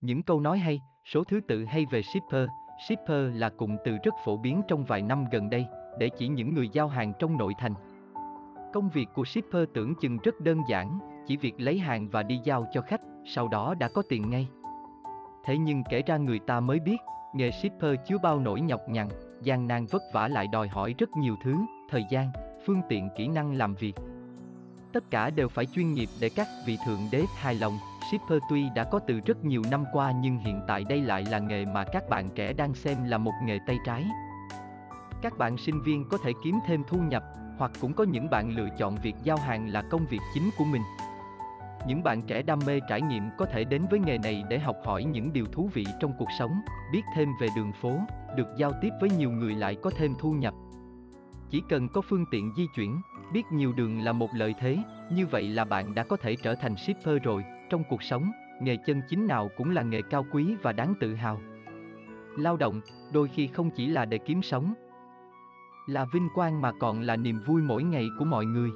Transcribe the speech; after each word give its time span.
Những 0.00 0.22
câu 0.22 0.40
nói 0.40 0.58
hay, 0.58 0.80
số 1.04 1.24
thứ 1.24 1.40
tự 1.48 1.64
hay 1.64 1.86
về 1.90 2.02
shipper, 2.02 2.48
shipper 2.88 3.34
là 3.34 3.48
cụm 3.48 3.76
từ 3.84 3.96
rất 4.04 4.14
phổ 4.24 4.36
biến 4.36 4.62
trong 4.68 4.84
vài 4.84 5.02
năm 5.02 5.24
gần 5.32 5.50
đây, 5.50 5.66
để 5.98 6.08
chỉ 6.18 6.28
những 6.28 6.54
người 6.54 6.68
giao 6.68 6.88
hàng 6.88 7.12
trong 7.18 7.38
nội 7.38 7.52
thành. 7.58 7.74
Công 8.72 8.88
việc 8.88 9.08
của 9.14 9.24
shipper 9.24 9.68
tưởng 9.74 9.94
chừng 10.00 10.18
rất 10.18 10.40
đơn 10.40 10.60
giản, 10.68 10.98
chỉ 11.26 11.36
việc 11.36 11.54
lấy 11.58 11.78
hàng 11.78 12.08
và 12.08 12.22
đi 12.22 12.40
giao 12.44 12.66
cho 12.72 12.80
khách, 12.80 13.00
sau 13.24 13.48
đó 13.48 13.74
đã 13.74 13.88
có 13.94 14.02
tiền 14.08 14.30
ngay. 14.30 14.48
Thế 15.44 15.58
nhưng 15.58 15.82
kể 15.90 16.02
ra 16.06 16.16
người 16.16 16.38
ta 16.38 16.60
mới 16.60 16.80
biết, 16.80 16.98
nghề 17.34 17.50
shipper 17.50 17.94
chứa 18.06 18.18
bao 18.22 18.38
nỗi 18.38 18.60
nhọc 18.60 18.80
nhằn, 18.88 19.08
gian 19.42 19.68
nan 19.68 19.86
vất 19.86 20.02
vả 20.12 20.28
lại 20.28 20.46
đòi 20.52 20.68
hỏi 20.68 20.94
rất 20.98 21.10
nhiều 21.16 21.36
thứ, 21.44 21.56
thời 21.90 22.04
gian, 22.10 22.30
phương 22.66 22.82
tiện 22.88 23.08
kỹ 23.16 23.28
năng 23.28 23.52
làm 23.52 23.74
việc. 23.74 23.94
Tất 24.92 25.10
cả 25.10 25.30
đều 25.30 25.48
phải 25.48 25.66
chuyên 25.66 25.94
nghiệp 25.94 26.08
để 26.20 26.28
các 26.36 26.46
vị 26.66 26.78
thượng 26.86 27.00
đế 27.12 27.24
hài 27.36 27.54
lòng. 27.54 27.78
Shipper 28.10 28.42
tuy 28.48 28.68
đã 28.74 28.84
có 28.84 28.98
từ 28.98 29.20
rất 29.26 29.44
nhiều 29.44 29.62
năm 29.70 29.84
qua 29.92 30.12
nhưng 30.12 30.38
hiện 30.38 30.60
tại 30.68 30.84
đây 30.84 31.00
lại 31.00 31.24
là 31.30 31.38
nghề 31.38 31.64
mà 31.64 31.84
các 31.84 32.08
bạn 32.08 32.28
trẻ 32.34 32.52
đang 32.52 32.74
xem 32.74 33.04
là 33.04 33.18
một 33.18 33.32
nghề 33.44 33.58
tay 33.66 33.78
trái. 33.86 34.06
Các 35.22 35.38
bạn 35.38 35.56
sinh 35.56 35.82
viên 35.82 36.08
có 36.08 36.18
thể 36.18 36.32
kiếm 36.44 36.58
thêm 36.66 36.82
thu 36.88 36.98
nhập, 36.98 37.24
hoặc 37.58 37.70
cũng 37.80 37.92
có 37.92 38.04
những 38.04 38.30
bạn 38.30 38.56
lựa 38.56 38.68
chọn 38.78 38.96
việc 39.02 39.14
giao 39.22 39.36
hàng 39.36 39.68
là 39.68 39.82
công 39.82 40.06
việc 40.06 40.20
chính 40.34 40.50
của 40.58 40.64
mình. 40.64 40.82
Những 41.86 42.02
bạn 42.02 42.22
trẻ 42.22 42.42
đam 42.42 42.58
mê 42.66 42.80
trải 42.88 43.02
nghiệm 43.02 43.30
có 43.38 43.46
thể 43.46 43.64
đến 43.64 43.86
với 43.90 44.00
nghề 44.00 44.18
này 44.18 44.44
để 44.48 44.58
học 44.58 44.76
hỏi 44.84 45.04
những 45.04 45.32
điều 45.32 45.46
thú 45.46 45.70
vị 45.74 45.86
trong 46.00 46.12
cuộc 46.18 46.28
sống, 46.38 46.60
biết 46.92 47.02
thêm 47.14 47.28
về 47.40 47.48
đường 47.56 47.72
phố, 47.72 47.98
được 48.36 48.48
giao 48.56 48.72
tiếp 48.80 48.90
với 49.00 49.10
nhiều 49.10 49.30
người 49.30 49.54
lại 49.54 49.76
có 49.82 49.90
thêm 49.96 50.14
thu 50.18 50.32
nhập. 50.32 50.54
Chỉ 51.50 51.62
cần 51.68 51.88
có 51.88 52.00
phương 52.00 52.24
tiện 52.30 52.52
di 52.56 52.66
chuyển, 52.76 53.00
biết 53.32 53.52
nhiều 53.52 53.72
đường 53.72 54.00
là 54.00 54.12
một 54.12 54.28
lợi 54.34 54.54
thế, 54.60 54.78
như 55.12 55.26
vậy 55.26 55.48
là 55.48 55.64
bạn 55.64 55.94
đã 55.94 56.04
có 56.04 56.16
thể 56.16 56.36
trở 56.36 56.54
thành 56.54 56.76
shipper 56.76 57.22
rồi. 57.22 57.44
Trong 57.70 57.84
cuộc 57.84 58.02
sống, 58.02 58.30
nghề 58.62 58.76
chân 58.86 59.02
chính 59.08 59.26
nào 59.26 59.50
cũng 59.56 59.70
là 59.70 59.82
nghề 59.82 60.02
cao 60.02 60.26
quý 60.32 60.56
và 60.62 60.72
đáng 60.72 60.94
tự 61.00 61.14
hào. 61.14 61.40
Lao 62.38 62.56
động, 62.56 62.80
đôi 63.12 63.28
khi 63.28 63.46
không 63.46 63.70
chỉ 63.70 63.86
là 63.86 64.04
để 64.04 64.18
kiếm 64.18 64.42
sống, 64.42 64.74
là 65.86 66.04
vinh 66.12 66.28
quang 66.34 66.60
mà 66.60 66.72
còn 66.72 67.00
là 67.00 67.16
niềm 67.16 67.40
vui 67.46 67.62
mỗi 67.62 67.82
ngày 67.82 68.08
của 68.18 68.24
mọi 68.24 68.44
người. 68.44 68.70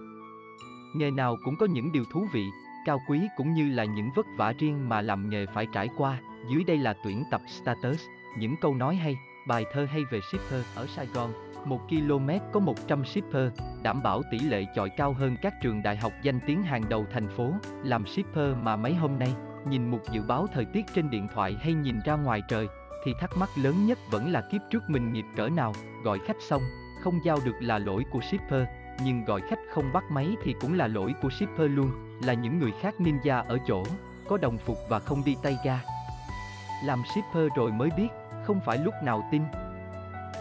Nghề 0.97 1.11
nào 1.11 1.37
cũng 1.45 1.57
có 1.57 1.67
những 1.67 1.93
điều 1.93 2.05
thú 2.13 2.27
vị, 2.33 2.45
cao 2.87 2.99
quý 3.09 3.21
cũng 3.37 3.55
như 3.55 3.71
là 3.71 3.85
những 3.85 4.11
vất 4.17 4.27
vả 4.37 4.53
riêng 4.59 4.89
mà 4.89 5.01
làm 5.01 5.31
nghề 5.31 5.47
phải 5.47 5.67
trải 5.73 5.89
qua. 5.97 6.21
Dưới 6.51 6.65
đây 6.65 6.79
là 6.79 6.95
tuyển 7.05 7.25
tập 7.31 7.41
status, 7.49 8.01
những 8.39 8.55
câu 8.61 8.75
nói 8.75 8.97
hay, 8.97 9.17
bài 9.49 9.65
thơ 9.73 9.87
hay 9.91 10.03
về 10.11 10.21
shipper 10.21 10.65
ở 10.75 10.87
Sài 10.87 11.07
Gòn 11.07 11.31
một 11.67 11.81
km 11.89 12.31
có 12.53 12.61
100 12.61 13.05
shipper, 13.05 13.53
đảm 13.83 14.03
bảo 14.03 14.23
tỷ 14.31 14.39
lệ 14.39 14.65
chọi 14.75 14.89
cao 14.89 15.13
hơn 15.13 15.37
các 15.43 15.55
trường 15.63 15.83
đại 15.83 15.97
học 15.97 16.13
danh 16.23 16.41
tiếng 16.47 16.63
hàng 16.63 16.83
đầu 16.89 17.07
thành 17.13 17.29
phố. 17.29 17.53
Làm 17.85 18.07
shipper 18.07 18.57
mà 18.63 18.77
mấy 18.77 18.95
hôm 18.95 19.19
nay, 19.19 19.35
nhìn 19.69 19.91
một 19.91 20.01
dự 20.13 20.23
báo 20.23 20.47
thời 20.55 20.65
tiết 20.65 20.85
trên 20.95 21.11
điện 21.11 21.29
thoại 21.35 21.57
hay 21.61 21.75
nhìn 21.75 22.01
ra 22.05 22.15
ngoài 22.15 22.43
trời, 22.49 22.67
thì 23.05 23.13
thắc 23.21 23.37
mắc 23.37 23.49
lớn 23.57 23.87
nhất 23.87 23.99
vẫn 24.11 24.33
là 24.33 24.43
kiếp 24.53 24.61
trước 24.71 24.91
mình 24.91 25.13
nghiệp 25.13 25.25
cỡ 25.37 25.49
nào, 25.49 25.73
gọi 26.05 26.19
khách 26.27 26.37
xong, 26.49 26.63
không 27.03 27.21
giao 27.25 27.39
được 27.45 27.57
là 27.61 27.79
lỗi 27.79 28.05
của 28.13 28.21
shipper, 28.21 28.67
nhưng 29.05 29.25
gọi 29.25 29.41
khách 29.41 29.59
không 29.73 29.93
bắt 29.93 30.05
máy 30.11 30.37
thì 30.45 30.55
cũng 30.61 30.75
là 30.75 30.87
lỗi 30.87 31.15
của 31.23 31.31
shipper 31.31 31.71
luôn, 31.71 31.91
là 32.23 32.35
những 32.35 32.59
người 32.59 32.73
khác 32.81 32.95
ninja 32.99 33.45
ở 33.47 33.59
chỗ, 33.67 33.85
có 34.29 34.37
đồng 34.37 34.59
phục 34.59 34.79
và 34.89 34.99
không 34.99 35.25
đi 35.25 35.37
tay 35.43 35.57
ga. 35.65 35.81
Làm 36.85 37.03
shipper 37.15 37.49
rồi 37.57 37.73
mới 37.73 37.91
biết, 37.97 38.09
không 38.45 38.61
phải 38.67 38.79
lúc 38.79 38.95
nào 39.03 39.29
tin. 39.33 39.43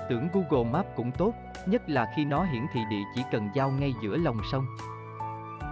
Tưởng 0.10 0.28
Google 0.34 0.72
Maps 0.72 0.90
cũng 0.96 1.12
tốt, 1.12 1.34
nhất 1.66 1.90
là 1.90 2.08
khi 2.16 2.26
nó 2.26 2.44
hiển 2.44 2.66
thị 2.74 2.80
địa 2.90 3.04
chỉ 3.16 3.22
cần 3.32 3.50
giao 3.54 3.72
ngay 3.72 3.94
giữa 4.04 4.18
lòng 4.18 4.38
sông. 4.52 4.66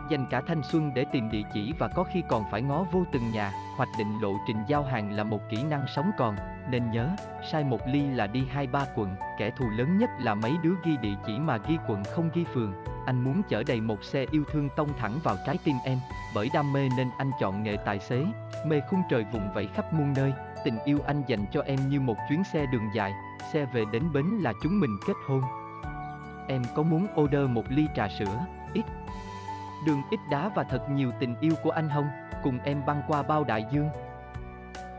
Dành 0.09 0.25
cả 0.29 0.41
thanh 0.47 0.61
xuân 0.63 0.91
để 0.95 1.05
tìm 1.11 1.31
địa 1.31 1.41
chỉ 1.53 1.73
và 1.79 1.87
có 1.95 2.03
khi 2.13 2.23
còn 2.29 2.43
phải 2.51 2.61
ngó 2.61 2.85
vô 2.91 3.03
từng 3.11 3.31
nhà, 3.31 3.51
hoạch 3.77 3.89
định 3.97 4.21
lộ 4.21 4.33
trình 4.47 4.57
giao 4.67 4.83
hàng 4.83 5.11
là 5.11 5.23
một 5.23 5.39
kỹ 5.49 5.63
năng 5.63 5.85
sống 5.95 6.11
còn, 6.17 6.35
nên 6.69 6.91
nhớ, 6.91 7.09
sai 7.51 7.63
một 7.63 7.79
ly 7.87 8.07
là 8.07 8.27
đi 8.27 8.43
hai 8.51 8.67
ba 8.67 8.85
quận, 8.95 9.15
kẻ 9.37 9.49
thù 9.49 9.65
lớn 9.69 9.97
nhất 9.97 10.09
là 10.19 10.35
mấy 10.35 10.53
đứa 10.63 10.73
ghi 10.83 10.97
địa 11.01 11.15
chỉ 11.25 11.39
mà 11.39 11.57
ghi 11.57 11.77
quận 11.87 12.03
không 12.03 12.29
ghi 12.33 12.45
phường. 12.53 12.73
Anh 13.05 13.23
muốn 13.23 13.41
chở 13.49 13.63
đầy 13.67 13.81
một 13.81 14.03
xe 14.03 14.25
yêu 14.31 14.43
thương 14.51 14.69
tông 14.75 14.89
thẳng 14.97 15.19
vào 15.23 15.35
trái 15.45 15.57
tim 15.63 15.75
em, 15.83 15.97
bởi 16.35 16.49
đam 16.53 16.73
mê 16.73 16.89
nên 16.97 17.07
anh 17.17 17.31
chọn 17.39 17.63
nghề 17.63 17.77
tài 17.85 17.99
xế, 17.99 18.25
mê 18.65 18.81
khung 18.89 19.01
trời 19.09 19.25
vùng 19.31 19.53
vẫy 19.53 19.67
khắp 19.67 19.93
muôn 19.93 20.13
nơi, 20.15 20.33
tình 20.65 20.77
yêu 20.85 20.99
anh 21.07 21.23
dành 21.27 21.45
cho 21.51 21.61
em 21.61 21.89
như 21.89 21.99
một 21.99 22.15
chuyến 22.29 22.43
xe 22.43 22.65
đường 22.71 22.89
dài, 22.95 23.13
xe 23.53 23.65
về 23.73 23.83
đến 23.91 24.03
bến 24.13 24.25
là 24.25 24.53
chúng 24.63 24.79
mình 24.79 24.97
kết 25.07 25.13
hôn. 25.27 25.41
Em 26.47 26.61
có 26.75 26.83
muốn 26.83 27.07
order 27.21 27.49
một 27.49 27.63
ly 27.69 27.87
trà 27.95 28.07
sữa, 28.19 28.45
ít 28.73 28.85
đường 29.85 30.01
ít 30.11 30.19
đá 30.31 30.51
và 30.55 30.63
thật 30.63 30.89
nhiều 30.89 31.11
tình 31.19 31.35
yêu 31.41 31.53
của 31.63 31.71
anh 31.71 31.89
không, 31.93 32.07
cùng 32.43 32.59
em 32.59 32.81
băng 32.85 33.01
qua 33.07 33.23
bao 33.23 33.43
đại 33.43 33.65
dương. 33.71 33.89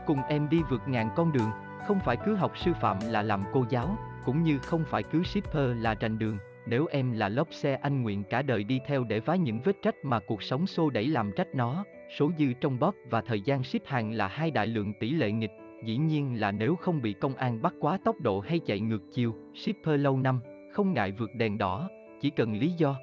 Cùng 0.05 0.21
em 0.29 0.49
đi 0.49 0.61
vượt 0.69 0.81
ngàn 0.87 1.09
con 1.15 1.31
đường, 1.31 1.51
không 1.87 1.99
phải 1.99 2.17
cứ 2.25 2.35
học 2.35 2.57
sư 2.57 2.73
phạm 2.81 2.97
là 3.09 3.21
làm 3.21 3.43
cô 3.53 3.65
giáo, 3.69 3.97
cũng 4.25 4.43
như 4.43 4.59
không 4.59 4.83
phải 4.89 5.03
cứ 5.03 5.23
shipper 5.23 5.77
là 5.77 5.95
rành 5.99 6.19
đường. 6.19 6.37
Nếu 6.65 6.85
em 6.91 7.11
là 7.11 7.29
lốp 7.29 7.47
xe 7.51 7.75
anh 7.75 8.01
nguyện 8.01 8.23
cả 8.23 8.41
đời 8.41 8.63
đi 8.63 8.79
theo 8.87 9.03
để 9.03 9.19
vá 9.19 9.35
những 9.35 9.61
vết 9.61 9.75
trách 9.81 9.95
mà 10.03 10.19
cuộc 10.27 10.43
sống 10.43 10.67
xô 10.67 10.89
đẩy 10.89 11.07
làm 11.07 11.31
trách 11.31 11.47
nó, 11.53 11.83
số 12.17 12.31
dư 12.39 12.53
trong 12.53 12.79
bóp 12.79 12.95
và 13.09 13.21
thời 13.21 13.41
gian 13.41 13.63
ship 13.63 13.85
hàng 13.85 14.11
là 14.11 14.27
hai 14.27 14.51
đại 14.51 14.67
lượng 14.67 14.93
tỷ 14.99 15.09
lệ 15.09 15.31
nghịch. 15.31 15.51
Dĩ 15.83 15.97
nhiên 15.97 16.39
là 16.39 16.51
nếu 16.51 16.75
không 16.75 17.01
bị 17.01 17.13
công 17.13 17.35
an 17.35 17.61
bắt 17.61 17.73
quá 17.79 17.97
tốc 18.03 18.15
độ 18.21 18.39
hay 18.39 18.59
chạy 18.59 18.79
ngược 18.79 19.01
chiều, 19.11 19.33
shipper 19.53 19.99
lâu 19.99 20.17
năm, 20.17 20.39
không 20.71 20.93
ngại 20.93 21.11
vượt 21.11 21.29
đèn 21.35 21.57
đỏ, 21.57 21.89
chỉ 22.21 22.29
cần 22.29 22.53
lý 22.53 22.71
do. 22.77 22.95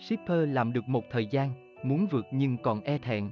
Shipper 0.00 0.48
làm 0.48 0.72
được 0.72 0.88
một 0.88 1.04
thời 1.10 1.26
gian, 1.26 1.50
muốn 1.82 2.06
vượt 2.06 2.26
nhưng 2.32 2.56
còn 2.62 2.80
e 2.80 2.98
thẹn. 2.98 3.30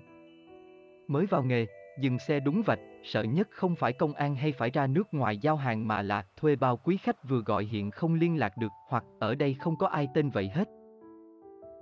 Mới 1.08 1.26
vào 1.26 1.42
nghề, 1.42 1.66
dừng 2.00 2.18
xe 2.18 2.40
đúng 2.40 2.62
vạch, 2.62 2.78
sợ 3.04 3.22
nhất 3.22 3.48
không 3.50 3.74
phải 3.74 3.92
công 3.92 4.12
an 4.12 4.34
hay 4.34 4.52
phải 4.52 4.70
ra 4.70 4.86
nước 4.86 5.14
ngoài 5.14 5.38
giao 5.38 5.56
hàng 5.56 5.88
mà 5.88 6.02
là 6.02 6.24
thuê 6.36 6.56
bao 6.56 6.76
quý 6.76 6.96
khách 6.96 7.28
vừa 7.28 7.40
gọi 7.40 7.64
hiện 7.64 7.90
không 7.90 8.14
liên 8.14 8.38
lạc 8.38 8.56
được 8.56 8.72
hoặc 8.88 9.04
ở 9.18 9.34
đây 9.34 9.54
không 9.54 9.76
có 9.76 9.86
ai 9.86 10.08
tên 10.14 10.30
vậy 10.30 10.50
hết. 10.54 10.68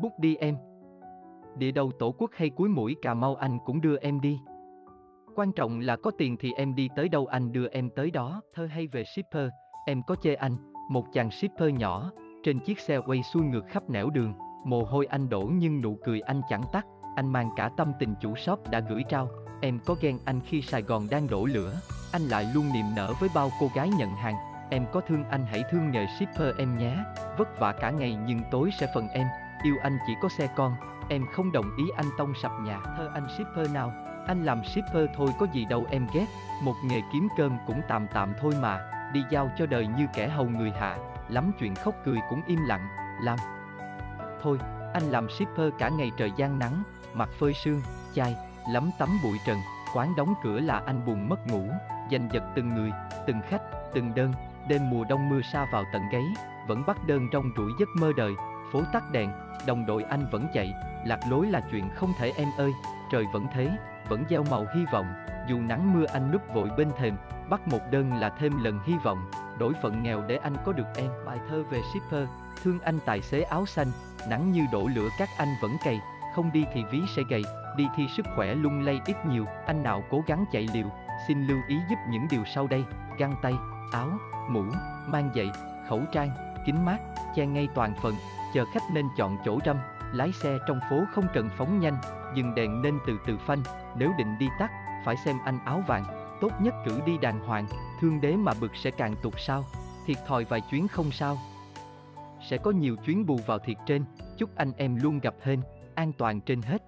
Bút 0.01 0.13
đi 0.19 0.37
em. 0.37 0.57
Địa 1.59 1.73
đầu 1.73 1.93
tổ 1.99 2.15
quốc 2.19 2.31
hay 2.35 2.51
cuối 2.51 2.69
mũi 2.69 2.97
Cà 3.03 3.15
Mau 3.15 3.35
anh 3.35 3.59
cũng 3.65 3.81
đưa 3.81 3.97
em 3.97 4.21
đi. 4.21 4.39
Quan 5.37 5.53
trọng 5.53 5.81
là 5.81 5.97
có 5.97 6.11
tiền 6.19 6.37
thì 6.37 6.53
em 6.53 6.75
đi 6.75 6.89
tới 6.97 7.09
đâu 7.09 7.27
anh 7.27 7.53
đưa 7.53 7.69
em 7.69 7.91
tới 7.97 8.11
đó. 8.11 8.43
Thơ 8.55 8.67
hay 8.67 8.87
về 8.87 9.05
shipper, 9.05 9.49
em 9.87 10.03
có 10.07 10.17
chê 10.23 10.35
anh, 10.35 10.57
một 10.91 11.05
chàng 11.13 11.31
shipper 11.31 11.75
nhỏ, 11.75 12.11
trên 12.43 12.59
chiếc 12.61 12.81
xe 12.81 12.99
quay 13.07 13.23
xuôi 13.23 13.43
ngược 13.43 13.65
khắp 13.69 13.91
nẻo 13.91 14.11
đường, 14.11 14.35
mồ 14.65 14.83
hôi 14.83 15.07
anh 15.07 15.29
đổ 15.29 15.51
nhưng 15.55 15.81
nụ 15.81 15.99
cười 16.05 16.21
anh 16.21 16.41
chẳng 16.49 16.63
tắt, 16.73 16.87
anh 17.17 17.33
mang 17.33 17.51
cả 17.57 17.71
tâm 17.77 17.93
tình 17.99 18.15
chủ 18.21 18.35
shop 18.37 18.71
đã 18.71 18.81
gửi 18.81 19.03
trao, 19.09 19.29
Em 19.65 19.79
có 19.87 19.97
ghen 20.01 20.19
anh 20.25 20.41
khi 20.41 20.63
Sài 20.63 20.83
Gòn 20.83 21.07
đang 21.11 21.29
đổ 21.29 21.45
lửa, 21.45 21.81
anh 22.13 22.23
lại 22.23 22.47
luôn 22.55 22.73
niềm 22.73 22.87
nở 22.97 23.13
với 23.21 23.29
bao 23.35 23.51
cô 23.61 23.71
gái 23.75 23.89
nhận 23.89 24.11
hàng. 24.11 24.35
Em 24.71 24.87
có 24.93 25.01
thương 25.01 25.25
anh 25.25 25.47
hãy 25.47 25.63
thương 25.71 25.91
nghề 25.91 26.07
shipper 26.19 26.57
em 26.57 26.79
nhé, 26.79 26.97
vất 27.39 27.49
vả 27.61 27.73
cả 27.73 27.91
ngày 27.91 28.17
nhưng 28.27 28.41
tối 28.51 28.71
sẽ 28.81 28.87
phần 28.95 29.09
em, 29.09 29.27
yêu 29.63 29.77
anh 29.83 29.99
chỉ 30.07 30.13
có 30.23 30.29
xe 30.29 30.49
con, 30.57 30.73
em 31.09 31.27
không 31.33 31.53
đồng 31.53 31.77
ý 31.77 31.85
anh 31.97 32.07
tông 32.19 32.35
sập 32.35 32.53
nhà. 32.61 32.81
Thơ 32.97 33.11
anh 33.15 33.27
shipper 33.37 33.73
nào, 33.73 33.93
anh 34.27 34.45
làm 34.45 34.65
shipper 34.65 35.09
thôi 35.17 35.31
có 35.39 35.47
gì 35.53 35.65
đâu 35.65 35.87
em 35.91 36.07
ghét, 36.15 36.27
một 36.63 36.75
nghề 36.85 37.01
kiếm 37.13 37.29
cơm 37.37 37.57
cũng 37.67 37.81
tạm 37.89 38.07
tạm 38.15 38.33
thôi 38.41 38.55
mà, 38.63 38.91
đi 39.13 39.23
giao 39.31 39.51
cho 39.59 39.67
đời 39.67 39.87
như 39.87 40.07
kẻ 40.15 40.29
hầu 40.29 40.49
người 40.49 40.71
hạ, 40.71 40.99
lắm 41.29 41.53
chuyện 41.59 41.75
khóc 41.75 41.95
cười 42.05 42.19
cũng 42.31 42.43
im 42.47 42.59
lặng, 42.67 42.89
làm. 43.23 43.39
Thôi, 44.43 44.59
anh 44.95 45.03
làm 45.03 45.31
shipper 45.31 45.73
cả 45.79 45.89
ngày 45.89 46.11
trời 46.17 46.33
gian 46.37 46.59
nắng, 46.59 46.83
mặt 47.15 47.29
phơi 47.39 47.55
sương, 47.55 47.83
chai, 48.15 48.37
lắm 48.73 48.91
tắm 48.99 49.09
bụi 49.23 49.39
trần, 49.47 49.59
quán 49.95 50.17
đóng 50.17 50.35
cửa 50.43 50.61
là 50.61 50.83
anh 50.87 51.07
buồn 51.07 51.29
mất 51.29 51.47
ngủ, 51.47 51.69
giành 52.11 52.29
giật 52.33 52.43
từng 52.57 52.75
người, 52.75 52.91
từng 53.27 53.41
khách, 53.49 53.63
từng 53.95 54.15
đơn, 54.15 54.33
đêm 54.69 54.91
mùa 54.91 55.05
đông 55.09 55.29
mưa 55.29 55.41
sa 55.53 55.67
vào 55.73 55.85
tận 55.93 56.03
gáy, 56.13 56.25
vẫn 56.67 56.87
bắt 56.87 56.97
đơn 57.07 57.29
trong 57.33 57.51
rủi 57.57 57.73
giấc 57.81 57.89
mơ 57.99 58.13
đời, 58.17 58.33
phố 58.75 58.83
tắt 58.93 59.05
đèn, 59.13 59.31
đồng 59.67 59.87
đội 59.87 60.03
anh 60.03 60.27
vẫn 60.31 60.47
chạy, 60.53 60.75
lạc 61.05 61.21
lối 61.31 61.47
là 61.47 61.61
chuyện 61.71 61.91
không 61.95 62.13
thể 62.19 62.33
em 62.37 62.49
ơi, 62.59 62.73
trời 63.13 63.25
vẫn 63.33 63.47
thế, 63.53 63.71
vẫn 64.09 64.25
gieo 64.31 64.45
màu 64.51 64.67
hy 64.75 64.85
vọng, 64.93 65.07
dù 65.49 65.61
nắng 65.61 65.95
mưa 65.95 66.07
anh 66.13 66.31
núp 66.31 66.43
vội 66.55 66.71
bên 66.77 66.91
thềm, 66.99 67.17
bắt 67.51 67.69
một 67.69 67.81
đơn 67.91 68.15
là 68.15 68.31
thêm 68.31 68.65
lần 68.65 68.81
hy 68.87 68.95
vọng, 69.05 69.31
đổi 69.59 69.73
phận 69.83 70.03
nghèo 70.03 70.23
để 70.29 70.37
anh 70.37 70.57
có 70.65 70.73
được 70.73 70.87
em. 70.97 71.11
Bài 71.27 71.39
thơ 71.49 71.63
về 71.71 71.81
shipper, 71.93 72.29
thương 72.63 72.81
anh 72.81 72.99
tài 73.05 73.21
xế 73.21 73.43
áo 73.43 73.67
xanh, 73.67 73.89
nắng 74.29 74.53
như 74.53 74.67
đổ 74.73 74.89
lửa 74.95 75.09
các 75.19 75.29
anh 75.39 75.49
vẫn 75.63 75.77
cày, 75.85 76.01
không 76.35 76.53
đi 76.53 76.65
thì 76.73 76.85
ví 76.91 77.01
sẽ 77.17 77.23
gầy, 77.31 77.43
đi 77.77 77.89
thì 77.97 78.09
sức 78.17 78.27
khỏe 78.37 78.55
lung 78.55 78.85
lay 78.85 79.01
ít 79.07 79.27
nhiều, 79.27 79.47
anh 79.67 79.83
nào 79.83 80.05
cố 80.11 80.23
gắng 80.27 80.45
chạy 80.53 80.69
liều, 80.75 80.87
xin 81.29 81.47
lưu 81.47 81.59
ý 81.69 81.77
giúp 81.91 81.97
những 82.11 82.27
điều 82.31 82.45
sau 82.55 82.67
đây, 82.67 82.85
găng 83.19 83.35
tay, 83.43 83.55
áo, 83.93 84.09
mũ, 84.51 84.65
mang 85.07 85.31
giày, 85.35 85.51
khẩu 85.89 86.01
trang, 86.13 86.31
kính 86.67 86.85
mát, 86.85 86.99
che 87.35 87.47
ngay 87.47 87.69
toàn 87.75 87.95
phần, 88.03 88.15
chờ 88.55 88.65
khách 88.65 88.83
nên 88.93 89.07
chọn 89.17 89.37
chỗ 89.45 89.59
râm, 89.67 89.77
lái 90.13 90.33
xe 90.33 90.59
trong 90.69 90.81
phố 90.91 91.05
không 91.13 91.27
cần 91.35 91.51
phóng 91.59 91.81
nhanh, 91.81 91.97
dừng 92.35 92.55
đèn 92.55 92.83
nên 92.83 92.99
từ 93.07 93.19
từ 93.27 93.39
phanh, 93.39 93.63
nếu 93.99 94.13
định 94.19 94.39
đi 94.39 94.47
tắt, 94.59 94.71
phải 95.05 95.17
xem 95.25 95.37
anh 95.45 95.59
áo 95.65 95.83
vàng, 95.87 96.05
tốt 96.41 96.51
nhất 96.63 96.75
cử 96.87 97.01
đi 97.07 97.19
đàng 97.19 97.41
hoàng, 97.41 97.67
thương 98.01 98.21
đế 98.21 98.37
mà 98.37 98.53
bực 98.61 98.77
sẽ 98.77 98.91
càng 98.91 99.15
tụt 99.23 99.35
sao, 99.39 99.65
thiệt 100.07 100.17
thòi 100.27 100.45
vài 100.45 100.61
chuyến 100.71 100.89
không 100.89 101.11
sao. 101.11 101.39
Sẽ 102.49 102.59
có 102.59 102.71
nhiều 102.71 102.97
chuyến 102.97 103.27
bù 103.27 103.37
vào 103.47 103.59
thiệt 103.59 103.77
trên, 103.87 104.05
chúc 104.39 104.57
anh 104.57 104.73
em 104.77 104.97
luôn 104.97 105.19
gặp 105.19 105.35
hên, 105.43 105.61
an 105.95 106.13
toàn 106.13 106.41
trên 106.41 106.63
hết 106.63 106.83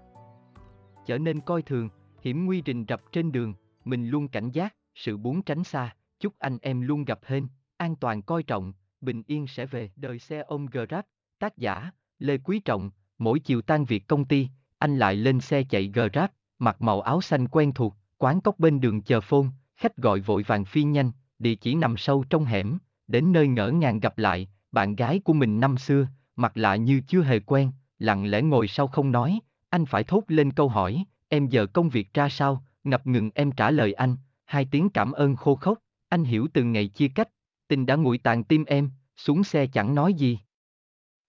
trở 1.06 1.18
nên 1.18 1.40
coi 1.40 1.62
thường, 1.62 1.88
hiểm 2.22 2.46
nguy 2.46 2.62
rình 2.66 2.84
rập 2.88 3.12
trên 3.12 3.32
đường, 3.32 3.54
mình 3.84 4.08
luôn 4.08 4.28
cảnh 4.28 4.50
giác, 4.50 4.74
sự 4.94 5.16
muốn 5.16 5.42
tránh 5.42 5.64
xa, 5.64 5.94
chúc 6.20 6.38
anh 6.38 6.58
em 6.62 6.80
luôn 6.80 7.04
gặp 7.04 7.20
hên, 7.24 7.46
an 7.76 7.96
toàn 7.96 8.22
coi 8.22 8.42
trọng, 8.42 8.72
bình 9.00 9.22
yên 9.26 9.46
sẽ 9.46 9.66
về. 9.66 9.90
Đời 9.96 10.18
xe 10.18 10.38
ôm 10.38 10.66
Grab, 10.66 11.04
tác 11.38 11.58
giả, 11.58 11.90
Lê 12.18 12.38
Quý 12.38 12.58
Trọng, 12.58 12.90
mỗi 13.18 13.38
chiều 13.40 13.62
tan 13.62 13.84
việc 13.84 14.06
công 14.06 14.24
ty, 14.24 14.48
anh 14.78 14.98
lại 14.98 15.16
lên 15.16 15.40
xe 15.40 15.62
chạy 15.62 15.90
Grab, 15.94 16.30
mặc 16.58 16.82
màu 16.82 17.00
áo 17.00 17.20
xanh 17.20 17.48
quen 17.48 17.72
thuộc, 17.72 17.96
quán 18.18 18.40
cốc 18.40 18.58
bên 18.58 18.80
đường 18.80 19.02
chờ 19.02 19.20
phone, 19.20 19.46
khách 19.76 19.96
gọi 19.96 20.20
vội 20.20 20.42
vàng 20.42 20.64
phi 20.64 20.82
nhanh, 20.82 21.12
địa 21.38 21.54
chỉ 21.54 21.74
nằm 21.74 21.96
sâu 21.96 22.24
trong 22.30 22.44
hẻm, 22.44 22.78
đến 23.08 23.32
nơi 23.32 23.48
ngỡ 23.48 23.70
ngàng 23.70 24.00
gặp 24.00 24.18
lại, 24.18 24.48
bạn 24.72 24.96
gái 24.96 25.20
của 25.24 25.32
mình 25.32 25.60
năm 25.60 25.78
xưa, 25.78 26.06
mặt 26.36 26.56
lạ 26.56 26.76
như 26.76 27.00
chưa 27.08 27.22
hề 27.22 27.40
quen, 27.40 27.72
lặng 27.98 28.30
lẽ 28.30 28.42
ngồi 28.42 28.68
sau 28.68 28.86
không 28.86 29.12
nói, 29.12 29.40
anh 29.70 29.86
phải 29.86 30.04
thốt 30.04 30.24
lên 30.28 30.52
câu 30.52 30.68
hỏi, 30.68 31.04
em 31.28 31.48
giờ 31.48 31.66
công 31.66 31.88
việc 31.88 32.14
ra 32.14 32.28
sao, 32.28 32.64
ngập 32.84 33.06
ngừng 33.06 33.30
em 33.34 33.52
trả 33.52 33.70
lời 33.70 33.92
anh, 33.92 34.16
hai 34.44 34.64
tiếng 34.70 34.88
cảm 34.88 35.12
ơn 35.12 35.36
khô 35.36 35.54
khốc, 35.54 35.78
anh 36.08 36.24
hiểu 36.24 36.48
từ 36.52 36.64
ngày 36.64 36.88
chia 36.88 37.08
cách, 37.08 37.28
tình 37.68 37.86
đã 37.86 37.94
nguội 37.94 38.18
tàn 38.18 38.44
tim 38.44 38.64
em, 38.64 38.90
xuống 39.16 39.44
xe 39.44 39.66
chẳng 39.66 39.94
nói 39.94 40.14
gì. 40.14 40.38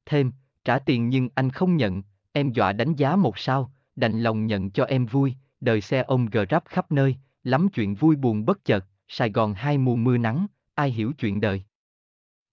Thêm, 0.10 0.32
trả 0.66 0.80
tiền 0.80 1.10
nhưng 1.10 1.30
anh 1.36 1.50
không 1.50 1.78
nhận, 1.78 2.02
em 2.32 2.52
dọa 2.52 2.74
đánh 2.74 2.96
giá 2.96 3.16
một 3.16 3.38
sao, 3.38 3.72
đành 3.96 4.24
lòng 4.24 4.46
nhận 4.46 4.72
cho 4.72 4.84
em 4.84 5.06
vui, 5.06 5.34
đời 5.62 5.82
xe 5.82 6.04
ôm 6.08 6.26
Grab 6.26 6.64
khắp 6.66 6.92
nơi, 6.92 7.16
lắm 7.44 7.70
chuyện 7.70 7.96
vui 7.96 8.16
buồn 8.16 8.46
bất 8.46 8.66
chợt, 8.66 8.86
Sài 9.08 9.32
Gòn 9.32 9.54
hai 9.54 9.78
mùa 9.78 9.96
mưa 9.96 10.18
nắng, 10.18 10.48
ai 10.76 10.92
hiểu 10.92 11.12
chuyện 11.18 11.42
đời. 11.42 11.64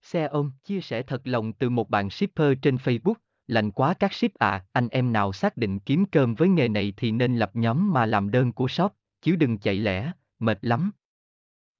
Xe 0.03 0.25
ôm 0.25 0.51
chia 0.65 0.81
sẻ 0.81 1.03
thật 1.03 1.21
lòng 1.25 1.53
từ 1.53 1.71
một 1.71 1.91
bạn 1.91 2.11
shipper 2.11 2.59
trên 2.63 2.77
Facebook, 2.77 3.15
lạnh 3.47 3.71
quá 3.71 3.95
các 3.95 4.13
ship 4.13 4.35
à, 4.35 4.65
anh 4.73 4.89
em 4.89 5.13
nào 5.13 5.33
xác 5.33 5.57
định 5.57 5.79
kiếm 5.79 6.05
cơm 6.13 6.35
với 6.35 6.49
nghề 6.49 6.69
này 6.69 6.93
thì 6.97 7.13
nên 7.13 7.37
lập 7.37 7.51
nhóm 7.55 7.93
mà 7.93 8.07
làm 8.07 8.31
đơn 8.31 8.53
của 8.53 8.69
shop, 8.69 8.93
chứ 9.23 9.37
đừng 9.37 9.59
chạy 9.59 9.75
lẻ, 9.75 10.13
mệt 10.39 10.59
lắm. 10.63 10.91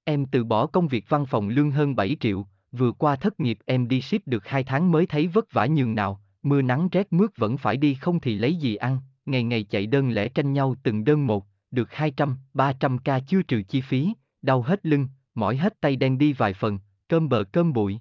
Em 0.03 0.25
từ 0.25 0.43
bỏ 0.43 0.67
công 0.67 0.87
việc 0.87 1.09
văn 1.09 1.25
phòng 1.25 1.49
lương 1.49 1.71
hơn 1.71 1.95
7 1.95 2.17
triệu, 2.19 2.47
vừa 2.75 2.91
qua 2.91 3.15
thất 3.15 3.39
nghiệp 3.39 3.57
em 3.65 3.87
đi 3.87 4.01
ship 4.01 4.27
được 4.27 4.47
2 4.47 4.63
tháng 4.63 4.91
mới 4.91 5.05
thấy 5.05 5.27
vất 5.27 5.51
vả 5.51 5.65
nhường 5.65 5.95
nào, 5.95 6.21
mưa 6.43 6.61
nắng 6.61 6.89
rét 6.91 7.13
mướt 7.13 7.37
vẫn 7.37 7.57
phải 7.57 7.77
đi 7.77 7.93
không 7.93 8.19
thì 8.19 8.37
lấy 8.37 8.55
gì 8.55 8.75
ăn, 8.75 8.99
ngày 9.25 9.43
ngày 9.43 9.63
chạy 9.63 9.85
đơn 9.87 10.09
lẻ 10.09 10.29
tranh 10.29 10.53
nhau 10.53 10.75
từng 10.83 11.03
đơn 11.03 11.27
một, 11.27 11.45
được 11.71 11.93
200, 11.93 12.37
300 12.53 12.97
ca 12.97 13.19
chưa 13.19 13.41
trừ 13.41 13.61
chi 13.67 13.81
phí, 13.81 14.13
đau 14.41 14.61
hết 14.61 14.85
lưng, 14.85 15.07
mỏi 15.35 15.57
hết 15.57 15.81
tay 15.81 15.95
đen 15.95 16.17
đi 16.17 16.33
vài 16.33 16.53
phần, 16.53 16.79
cơm 17.07 17.29
bờ 17.29 17.43
cơm 17.43 17.73
bụi. 17.73 17.99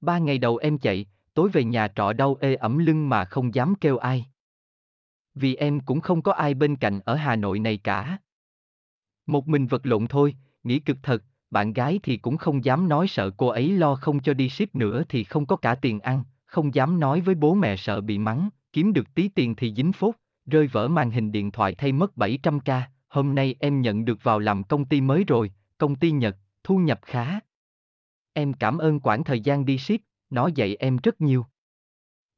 Ba 0.00 0.18
ngày 0.18 0.38
đầu 0.38 0.56
em 0.56 0.78
chạy, 0.78 1.06
tối 1.34 1.50
về 1.52 1.64
nhà 1.64 1.88
trọ 1.88 2.12
đau 2.12 2.36
ê 2.40 2.54
ẩm 2.54 2.78
lưng 2.78 3.08
mà 3.08 3.24
không 3.24 3.54
dám 3.54 3.74
kêu 3.80 3.96
ai. 3.98 4.26
Vì 5.34 5.54
em 5.54 5.80
cũng 5.80 6.00
không 6.00 6.22
có 6.22 6.32
ai 6.32 6.54
bên 6.54 6.76
cạnh 6.76 7.00
ở 7.04 7.14
Hà 7.14 7.36
Nội 7.36 7.58
này 7.58 7.76
cả. 7.76 8.18
Một 9.26 9.48
mình 9.48 9.66
vật 9.66 9.86
lộn 9.86 10.06
thôi, 10.06 10.36
nghĩ 10.62 10.78
cực 10.78 10.96
thật, 11.02 11.22
bạn 11.54 11.72
gái 11.72 12.00
thì 12.02 12.16
cũng 12.16 12.36
không 12.36 12.64
dám 12.64 12.88
nói 12.88 13.08
sợ 13.08 13.30
cô 13.30 13.48
ấy 13.48 13.72
lo 13.72 13.94
không 13.94 14.20
cho 14.20 14.34
đi 14.34 14.48
ship 14.48 14.74
nữa 14.74 15.02
thì 15.08 15.24
không 15.24 15.46
có 15.46 15.56
cả 15.56 15.74
tiền 15.74 16.00
ăn, 16.00 16.24
không 16.46 16.74
dám 16.74 17.00
nói 17.00 17.20
với 17.20 17.34
bố 17.34 17.54
mẹ 17.54 17.76
sợ 17.76 18.00
bị 18.00 18.18
mắng, 18.18 18.48
kiếm 18.72 18.92
được 18.92 19.14
tí 19.14 19.28
tiền 19.28 19.54
thì 19.56 19.74
dính 19.76 19.92
phốt, 19.92 20.14
rơi 20.46 20.66
vỡ 20.66 20.88
màn 20.88 21.10
hình 21.10 21.32
điện 21.32 21.50
thoại 21.50 21.74
thay 21.74 21.92
mất 21.92 22.12
700k, 22.16 22.80
hôm 23.08 23.34
nay 23.34 23.54
em 23.60 23.80
nhận 23.80 24.04
được 24.04 24.18
vào 24.22 24.38
làm 24.38 24.64
công 24.64 24.84
ty 24.84 25.00
mới 25.00 25.24
rồi, 25.24 25.52
công 25.78 25.96
ty 25.96 26.10
Nhật, 26.10 26.36
thu 26.64 26.78
nhập 26.78 27.00
khá. 27.02 27.40
Em 28.32 28.52
cảm 28.52 28.78
ơn 28.78 29.00
quãng 29.00 29.24
thời 29.24 29.40
gian 29.40 29.64
đi 29.64 29.78
ship, 29.78 30.00
nó 30.30 30.48
dạy 30.54 30.76
em 30.76 30.96
rất 31.02 31.20
nhiều. 31.20 31.46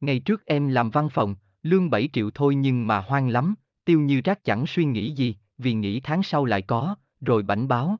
Ngày 0.00 0.18
trước 0.18 0.46
em 0.46 0.68
làm 0.68 0.90
văn 0.90 1.08
phòng, 1.08 1.34
lương 1.62 1.90
7 1.90 2.08
triệu 2.12 2.30
thôi 2.34 2.54
nhưng 2.54 2.86
mà 2.86 3.00
hoang 3.00 3.28
lắm, 3.28 3.54
tiêu 3.84 4.00
như 4.00 4.20
rác 4.24 4.44
chẳng 4.44 4.66
suy 4.66 4.84
nghĩ 4.84 5.10
gì, 5.10 5.36
vì 5.58 5.74
nghĩ 5.74 6.00
tháng 6.00 6.22
sau 6.22 6.44
lại 6.44 6.62
có, 6.62 6.96
rồi 7.20 7.42
bảnh 7.42 7.68
báo. 7.68 7.96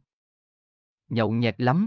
Nhậu 1.09 1.33
nhẹt 1.33 1.55
lắm. 1.59 1.87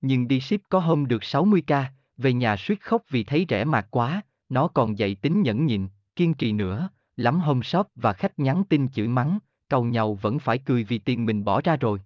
Nhưng 0.00 0.28
đi 0.28 0.40
ship 0.40 0.60
có 0.68 0.78
hôm 0.78 1.08
được 1.08 1.22
60k, 1.22 1.84
về 2.16 2.32
nhà 2.32 2.56
suýt 2.56 2.80
khóc 2.80 3.02
vì 3.10 3.24
thấy 3.24 3.46
rẻ 3.48 3.64
mạt 3.64 3.86
quá, 3.90 4.22
nó 4.48 4.68
còn 4.68 4.98
dạy 4.98 5.14
tính 5.14 5.42
nhẫn 5.42 5.66
nhịn, 5.66 5.88
kiên 6.16 6.34
trì 6.34 6.52
nữa, 6.52 6.90
lắm 7.16 7.40
hôm 7.40 7.62
shop 7.62 7.86
và 7.94 8.12
khách 8.12 8.38
nhắn 8.38 8.62
tin 8.68 8.88
chửi 8.88 9.08
mắng, 9.08 9.38
cầu 9.68 9.84
nhau 9.84 10.14
vẫn 10.14 10.38
phải 10.38 10.58
cười 10.58 10.84
vì 10.84 10.98
tiền 10.98 11.26
mình 11.26 11.44
bỏ 11.44 11.60
ra 11.60 11.76
rồi. 11.76 12.00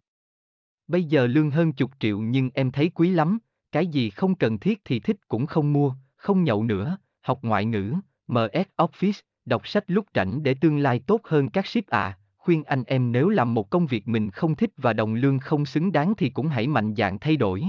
Bây 0.88 1.04
giờ 1.04 1.26
lương 1.26 1.50
hơn 1.50 1.72
chục 1.72 1.90
triệu 1.98 2.18
nhưng 2.20 2.50
em 2.54 2.70
thấy 2.70 2.90
quý 2.94 3.10
lắm, 3.10 3.38
cái 3.72 3.86
gì 3.86 4.10
không 4.10 4.34
cần 4.34 4.58
thiết 4.58 4.80
thì 4.84 5.00
thích 5.00 5.16
cũng 5.28 5.46
không 5.46 5.72
mua, 5.72 5.94
không 6.16 6.44
nhậu 6.44 6.64
nữa, 6.64 6.98
học 7.22 7.38
ngoại 7.42 7.64
ngữ, 7.64 7.94
MS 8.28 8.68
Office, 8.76 9.20
đọc 9.44 9.68
sách 9.68 9.84
lúc 9.86 10.06
rảnh 10.14 10.42
để 10.42 10.54
tương 10.54 10.78
lai 10.78 11.00
tốt 11.06 11.20
hơn 11.24 11.48
các 11.48 11.66
ship 11.66 11.86
ạ. 11.86 12.00
À. 12.00 12.18
Khuyên 12.40 12.64
anh 12.64 12.84
em 12.84 13.12
nếu 13.12 13.28
làm 13.28 13.54
một 13.54 13.70
công 13.70 13.86
việc 13.86 14.08
mình 14.08 14.30
không 14.30 14.56
thích 14.56 14.70
và 14.76 14.92
đồng 14.92 15.14
lương 15.14 15.38
không 15.38 15.66
xứng 15.66 15.92
đáng 15.92 16.14
thì 16.18 16.30
cũng 16.30 16.48
hãy 16.48 16.66
mạnh 16.66 16.94
dạn 16.96 17.18
thay 17.18 17.36
đổi. 17.36 17.64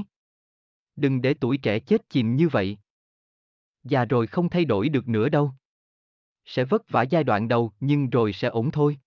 Đừng 0.95 1.21
để 1.21 1.33
tuổi 1.33 1.57
trẻ 1.57 1.79
chết 1.79 2.09
chìm 2.09 2.35
như 2.35 2.47
vậy. 2.47 2.77
Già 3.83 4.06
rồi 4.06 4.27
không 4.27 4.50
thay 4.50 4.65
đổi 4.65 4.89
được 4.89 5.07
nữa 5.07 5.29
đâu. 5.29 5.51
Sẽ 6.45 6.63
vất 6.63 6.89
vả 6.89 7.01
giai 7.01 7.23
đoạn 7.23 7.47
đầu, 7.47 7.71
nhưng 7.79 8.09
rồi 8.09 8.33
sẽ 8.33 8.47
ổn 8.47 8.71
thôi. 8.71 8.97